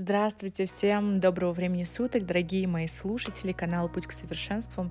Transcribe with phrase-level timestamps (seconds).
[0.00, 4.88] Здравствуйте всем, доброго времени суток, дорогие мои слушатели канала «Путь к совершенству».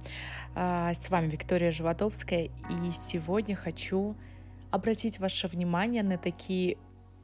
[0.53, 4.17] А, с вами Виктория Животовская, и сегодня хочу
[4.69, 6.77] обратить ваше внимание на такие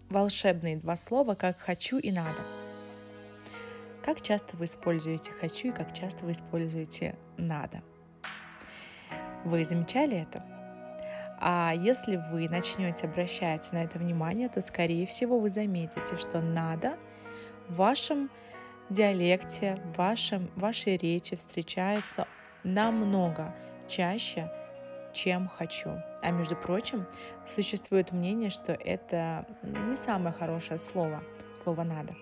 [0.09, 2.39] волшебные два слова, как «хочу» и «надо».
[4.01, 7.83] Как часто вы используете «хочу» и как часто вы используете «надо»?
[9.43, 10.41] Вы замечали это?
[11.41, 16.97] А если вы начнете обращать на это внимание, то, скорее всего, вы заметите, что «надо»
[17.67, 18.29] в вашем
[18.89, 22.27] диалекте, в вашем, вашей речи встречается
[22.63, 23.55] намного
[23.87, 24.51] чаще,
[25.13, 26.01] чем хочу.
[26.21, 27.05] А между прочим,
[27.47, 31.23] существует мнение, что это не самое хорошее слово,
[31.55, 32.15] слово «надо».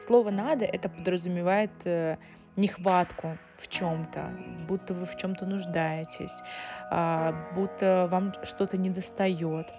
[0.00, 2.18] Слово «надо» это подразумевает э,
[2.56, 4.30] нехватку в чем-то,
[4.68, 6.42] будто вы в чем-то нуждаетесь,
[6.90, 9.72] а, будто вам что-то недостает.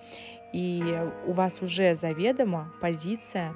[0.54, 0.84] И
[1.26, 3.54] у вас уже заведомо позиция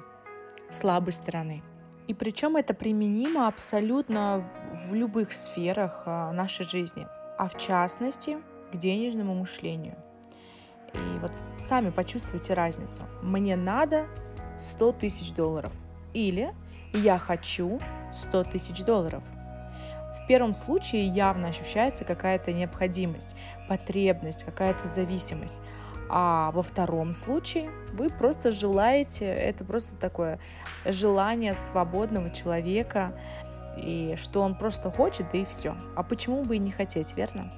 [0.70, 1.62] слабой стороны.
[2.08, 4.48] И причем это применимо абсолютно
[4.88, 7.06] в любых сферах а, нашей жизни,
[7.38, 8.38] а в частности
[8.72, 9.96] к денежному мышлению.
[10.94, 13.02] И вот сами почувствуйте разницу.
[13.22, 14.06] Мне надо
[14.58, 15.72] 100 тысяч долларов.
[16.14, 16.52] Или
[16.92, 17.78] я хочу
[18.12, 19.22] 100 тысяч долларов.
[20.22, 23.36] В первом случае явно ощущается какая-то необходимость,
[23.68, 25.60] потребность, какая-то зависимость.
[26.12, 30.40] А во втором случае вы просто желаете, это просто такое
[30.84, 33.12] желание свободного человека,
[33.76, 35.76] и что он просто хочет, да и все.
[35.94, 37.52] А почему бы и не хотеть, верно?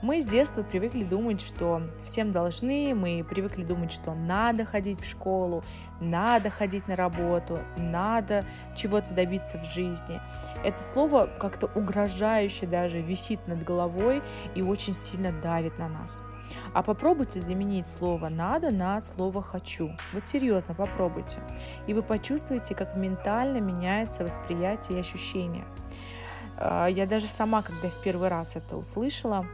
[0.00, 5.06] Мы с детства привыкли думать, что всем должны, мы привыкли думать, что надо ходить в
[5.06, 5.62] школу,
[6.00, 10.18] надо ходить на работу, надо чего-то добиться в жизни.
[10.64, 14.22] Это слово как-то угрожающе даже висит над головой
[14.54, 16.22] и очень сильно давит на нас.
[16.72, 19.90] А попробуйте заменить слово «надо» на слово «хочу».
[20.12, 21.38] Вот серьезно попробуйте.
[21.86, 25.64] И вы почувствуете, как ментально меняется восприятие и ощущение.
[26.56, 29.46] А, я даже сама, когда в первый раз это услышала,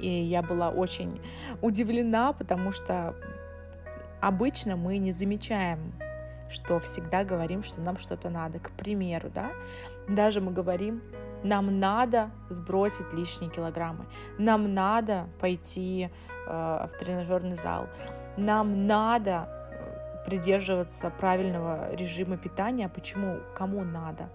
[0.00, 1.20] и я была очень
[1.60, 3.14] удивлена, потому что
[4.20, 5.92] обычно мы не замечаем
[6.52, 8.58] что всегда говорим, что нам что-то надо.
[8.58, 9.52] К примеру, да,
[10.08, 11.02] даже мы говорим,
[11.44, 14.06] нам надо сбросить лишние килограммы,
[14.38, 16.10] нам надо пойти
[16.46, 17.86] э, в тренажерный зал,
[18.36, 22.88] нам надо э, придерживаться правильного режима питания.
[22.88, 23.38] Почему?
[23.54, 24.28] Кому надо?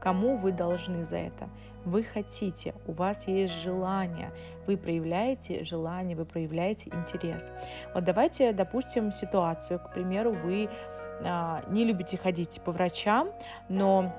[0.00, 1.48] Кому вы должны за это?
[1.84, 4.32] Вы хотите, у вас есть желание,
[4.66, 7.50] вы проявляете желание, вы проявляете интерес.
[7.94, 10.68] Вот давайте допустим ситуацию, к примеру, вы
[11.24, 13.30] а, не любите ходить по врачам,
[13.68, 14.12] но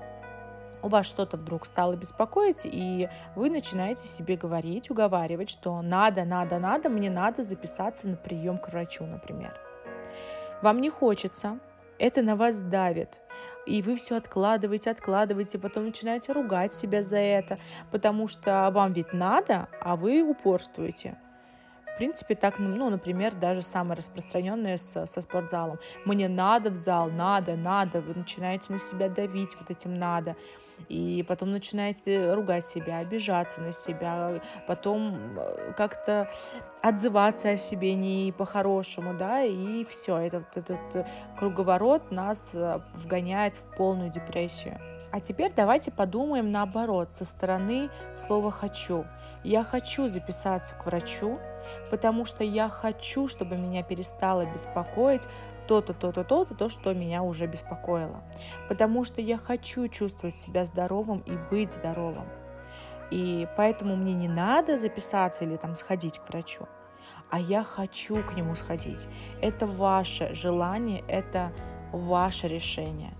[0.83, 6.59] у вас что-то вдруг стало беспокоить, и вы начинаете себе говорить, уговаривать, что надо, надо,
[6.59, 9.57] надо, мне надо записаться на прием к врачу, например.
[10.61, 11.59] Вам не хочется,
[11.97, 13.21] это на вас давит,
[13.65, 17.57] и вы все откладываете, откладываете, потом начинаете ругать себя за это,
[17.91, 21.17] потому что вам ведь надо, а вы упорствуете.
[21.93, 25.79] В принципе, так, ну, например, даже самое распространенное с, со спортзалом.
[26.05, 28.01] Мне надо в зал, надо, надо.
[28.01, 30.35] Вы начинаете на себя давить вот этим надо.
[30.89, 36.29] И потом начинаете ругать себя, обижаться на себя, потом э, как-то
[36.81, 43.75] отзываться о себе не по-хорошему, да, и все, этот, этот круговорот нас э, вгоняет в
[43.75, 44.79] полную депрессию.
[45.13, 49.05] А теперь давайте подумаем наоборот, со стороны слова «хочу».
[49.43, 51.37] Я хочу записаться к врачу,
[51.91, 55.27] потому что я хочу, чтобы меня перестало беспокоить
[55.67, 58.23] то-то, то-то, то-то, то, что меня уже беспокоило.
[58.67, 62.25] Потому что я хочу чувствовать себя здоровым и быть здоровым.
[63.11, 66.67] И поэтому мне не надо записаться или там сходить к врачу,
[67.29, 69.07] а я хочу к нему сходить.
[69.43, 71.51] Это ваше желание, это
[71.91, 73.13] ваше решение.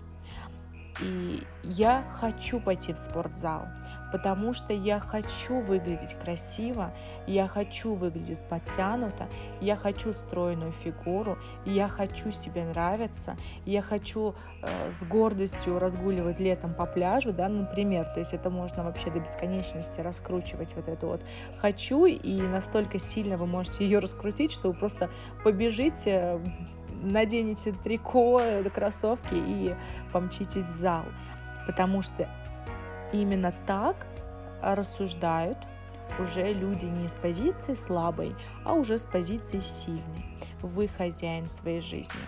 [1.00, 3.66] И я хочу пойти в спортзал,
[4.12, 6.92] потому что я хочу выглядеть красиво,
[7.26, 9.26] я хочу выглядеть подтянуто,
[9.60, 16.74] я хочу стройную фигуру, я хочу себе нравиться, я хочу э, с гордостью разгуливать летом
[16.74, 21.24] по пляжу, да, например, то есть это можно вообще до бесконечности раскручивать вот это вот.
[21.58, 25.10] Хочу, и настолько сильно вы можете ее раскрутить, что вы просто
[25.42, 26.40] побежите
[27.04, 28.42] наденете трико,
[28.72, 29.74] кроссовки и
[30.12, 31.04] помчите в зал.
[31.66, 32.28] Потому что
[33.12, 34.06] именно так
[34.62, 35.58] рассуждают
[36.18, 38.34] уже люди не с позиции слабой,
[38.64, 40.24] а уже с позиции сильной.
[40.62, 42.20] Вы хозяин своей жизни.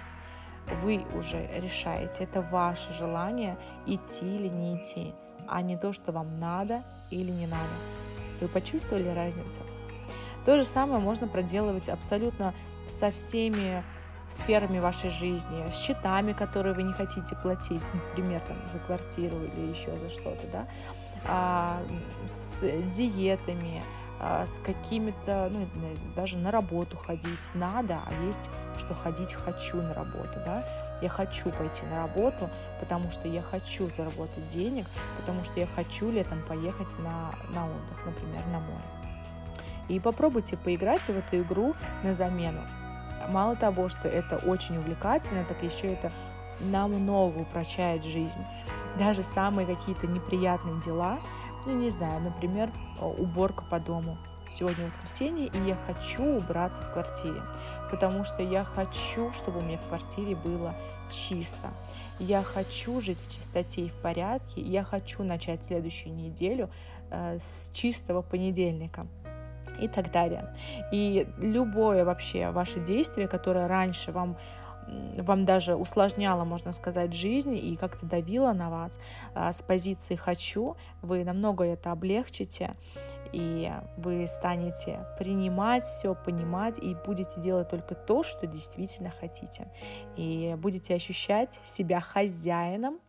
[0.82, 3.56] Вы уже решаете, это ваше желание
[3.86, 5.14] идти или не идти,
[5.46, 7.70] а не то, что вам надо или не надо.
[8.40, 9.60] Вы почувствовали разницу?
[10.44, 12.52] То же самое можно проделывать абсолютно
[12.88, 13.84] со всеми
[14.28, 19.96] сферами вашей жизни, счетами, которые вы не хотите платить, например, там, за квартиру или еще
[19.98, 20.66] за что-то, да,
[21.24, 21.82] а,
[22.28, 23.82] с диетами,
[24.18, 25.66] а, с какими-то, ну,
[26.14, 30.66] даже на работу ходить надо, а есть, что ходить хочу на работу, да,
[31.02, 32.48] я хочу пойти на работу,
[32.80, 34.86] потому что я хочу заработать денег,
[35.20, 38.84] потому что я хочу летом поехать на, на отдых, например, на море.
[39.88, 42.62] И попробуйте поиграть в эту игру на замену.
[43.28, 46.12] Мало того, что это очень увлекательно, так еще это
[46.60, 48.40] намного упрощает жизнь.
[48.98, 51.18] Даже самые какие-то неприятные дела,
[51.66, 52.70] ну не знаю, например,
[53.00, 54.16] уборка по дому.
[54.48, 57.42] Сегодня воскресенье, и я хочу убраться в квартире,
[57.90, 60.72] потому что я хочу, чтобы у меня в квартире было
[61.10, 61.72] чисто.
[62.20, 64.60] Я хочу жить в чистоте и в порядке.
[64.60, 66.70] Я хочу начать следующую неделю
[67.10, 69.08] э, с чистого понедельника
[69.80, 70.52] и так далее.
[70.92, 74.36] И любое вообще ваше действие, которое раньше вам
[75.16, 79.00] вам даже усложняло, можно сказать, жизнь и как-то давило на вас
[79.34, 82.76] а, с позиции «хочу», вы намного это облегчите,
[83.32, 89.66] и вы станете принимать все, понимать и будете делать только то, что действительно хотите.
[90.16, 93.00] И будете ощущать себя хозяином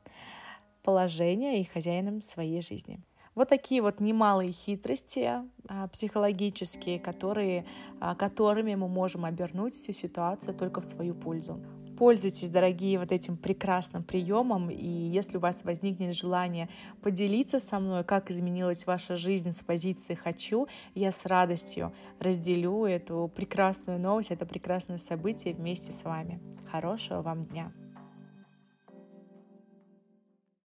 [0.84, 3.00] положения и хозяином своей жизни.
[3.38, 5.30] Вот такие вот немалые хитрости
[5.68, 7.68] а, психологические, которые,
[8.00, 11.62] а, которыми мы можем обернуть всю ситуацию только в свою пользу.
[12.00, 16.68] Пользуйтесь, дорогие, вот этим прекрасным приемом, и если у вас возникнет желание
[17.04, 23.32] поделиться со мной, как изменилась ваша жизнь с позиции «хочу», я с радостью разделю эту
[23.36, 26.42] прекрасную новость, это прекрасное событие вместе с вами.
[26.72, 27.72] Хорошего вам дня!